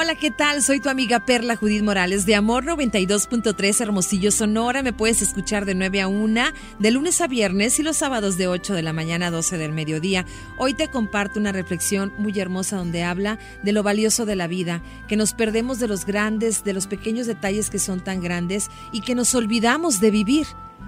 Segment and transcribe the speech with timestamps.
[0.00, 0.62] Hola, ¿qué tal?
[0.62, 4.80] Soy tu amiga Perla Judith Morales de Amor 92.3 Hermosillo, Sonora.
[4.84, 6.40] Me puedes escuchar de 9 a 1,
[6.78, 9.72] de lunes a viernes y los sábados de 8 de la mañana a 12 del
[9.72, 10.24] mediodía.
[10.56, 14.84] Hoy te comparto una reflexión muy hermosa donde habla de lo valioso de la vida,
[15.08, 19.00] que nos perdemos de los grandes, de los pequeños detalles que son tan grandes y
[19.00, 20.46] que nos olvidamos de vivir,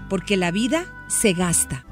[0.09, 1.84] porque la vida se gasta.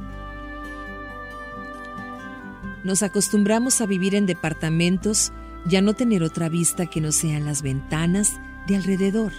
[2.84, 5.32] Nos acostumbramos a vivir en departamentos,
[5.66, 9.32] ya no tener otra vista que no sean las ventanas de alrededor.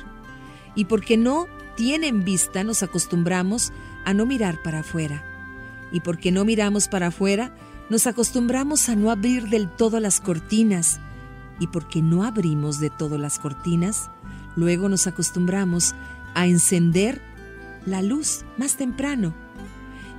[0.75, 3.71] Y porque no tienen vista, nos acostumbramos
[4.05, 5.23] a no mirar para afuera.
[5.91, 7.55] Y porque no miramos para afuera,
[7.89, 10.99] nos acostumbramos a no abrir del todo las cortinas.
[11.59, 14.09] Y porque no abrimos de todo las cortinas,
[14.55, 15.95] luego nos acostumbramos
[16.35, 17.21] a encender
[17.85, 19.33] la luz más temprano.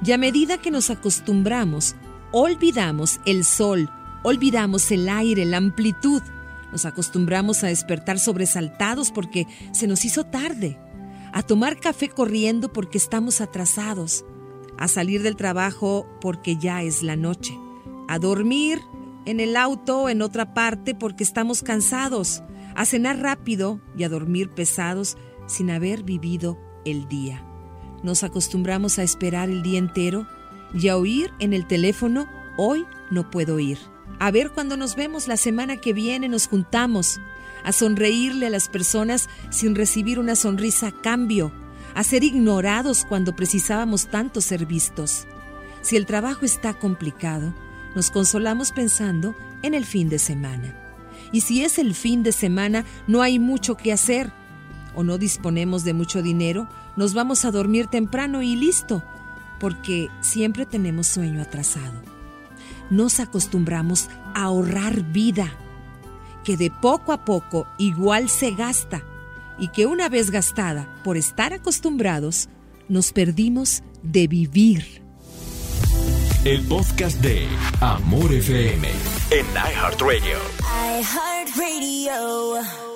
[0.04, 1.94] Y a medida que nos acostumbramos,
[2.32, 3.90] olvidamos el sol,
[4.22, 6.22] Olvidamos el aire, la amplitud.
[6.72, 10.78] Nos acostumbramos a despertar sobresaltados porque se nos hizo tarde,
[11.32, 14.24] a tomar café corriendo porque estamos atrasados,
[14.78, 17.58] a salir del trabajo porque ya es la noche,
[18.08, 18.80] a dormir
[19.24, 22.42] en el auto en otra parte porque estamos cansados,
[22.74, 27.44] a cenar rápido y a dormir pesados sin haber vivido el día.
[28.02, 30.26] Nos acostumbramos a esperar el día entero
[30.72, 33.78] y a oír en el teléfono, hoy no puedo ir.
[34.18, 37.20] A ver cuando nos vemos la semana que viene nos juntamos,
[37.64, 41.52] a sonreírle a las personas sin recibir una sonrisa a cambio,
[41.94, 45.26] a ser ignorados cuando precisábamos tanto ser vistos.
[45.82, 47.54] Si el trabajo está complicado,
[47.94, 50.76] nos consolamos pensando en el fin de semana.
[51.32, 54.32] Y si es el fin de semana, no hay mucho que hacer
[54.94, 59.04] o no disponemos de mucho dinero, nos vamos a dormir temprano y listo,
[59.60, 62.19] porque siempre tenemos sueño atrasado
[62.90, 65.52] nos acostumbramos a ahorrar vida,
[66.44, 69.02] que de poco a poco igual se gasta
[69.58, 72.48] y que una vez gastada por estar acostumbrados,
[72.88, 75.02] nos perdimos de vivir.
[76.44, 77.46] El podcast de
[77.80, 78.88] Amor FM
[79.30, 80.38] en iHeartRadio.
[80.98, 82.89] iHeartRadio.